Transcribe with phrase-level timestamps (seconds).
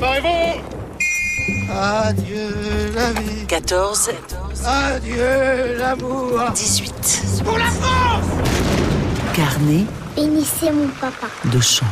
[0.00, 0.62] Préparez-vous
[1.72, 2.48] Adieu
[2.94, 3.46] la vie.
[3.46, 4.10] 14.
[4.64, 6.40] Adieu l'amour.
[6.54, 7.42] 18.
[7.44, 8.26] Pour la France
[9.34, 9.84] Carnet
[10.16, 11.26] Bénissez mon papa.
[11.44, 11.86] de chant.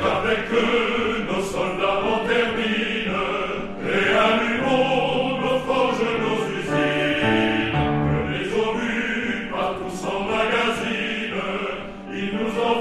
[0.00, 3.34] Avec eux, nos soldats en terminent
[3.82, 7.72] et allumons nos forges, nos usines.
[7.72, 11.42] Que les obus partout s'emmagasinent,
[12.12, 12.73] il nous en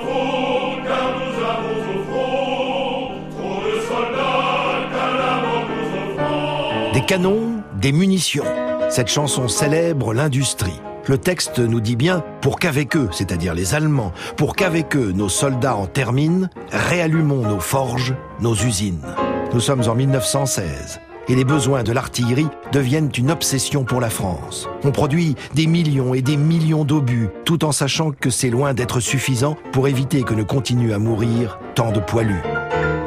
[7.03, 8.45] Des canons, des munitions.
[8.89, 10.79] Cette chanson célèbre l'industrie.
[11.09, 15.27] Le texte nous dit bien, pour qu'avec eux, c'est-à-dire les Allemands, pour qu'avec eux nos
[15.27, 19.05] soldats en terminent, réallumons nos forges, nos usines.
[19.53, 24.69] Nous sommes en 1916 et les besoins de l'artillerie deviennent une obsession pour la France.
[24.85, 29.01] On produit des millions et des millions d'obus, tout en sachant que c'est loin d'être
[29.01, 32.43] suffisant pour éviter que ne continuent à mourir tant de poilus.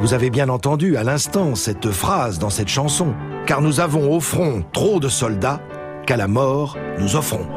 [0.01, 3.15] Vous avez bien entendu à l'instant cette phrase dans cette chanson,
[3.47, 5.61] car nous avons au front trop de soldats
[6.05, 7.47] qu'à la mort nous offrons.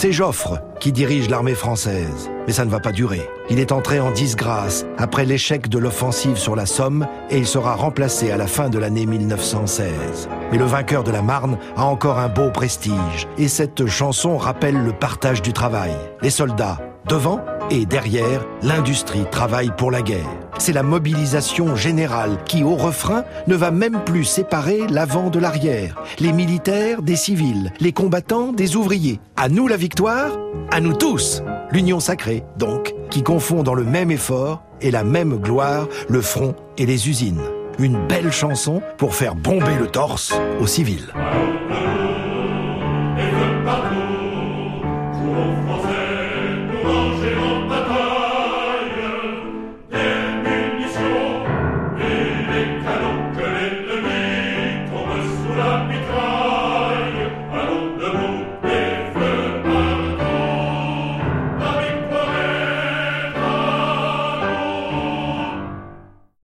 [0.00, 2.30] C'est Joffre qui dirige l'armée française.
[2.46, 3.28] Mais ça ne va pas durer.
[3.50, 7.74] Il est entré en disgrâce après l'échec de l'offensive sur la Somme et il sera
[7.74, 10.28] remplacé à la fin de l'année 1916.
[10.52, 14.80] Mais le vainqueur de la Marne a encore un beau prestige et cette chanson rappelle
[14.80, 15.96] le partage du travail.
[16.22, 16.78] Les soldats,
[17.08, 20.28] devant et derrière, l'industrie travaille pour la guerre.
[20.58, 26.02] C'est la mobilisation générale qui, au refrain, ne va même plus séparer l'avant de l'arrière,
[26.18, 29.20] les militaires des civils, les combattants des ouvriers.
[29.36, 30.30] À nous la victoire,
[30.70, 35.36] à nous tous L'union sacrée, donc, qui confond dans le même effort et la même
[35.36, 37.42] gloire le front et les usines.
[37.78, 41.12] Une belle chanson pour faire bomber le torse aux civils.
[52.58, 52.97] and come.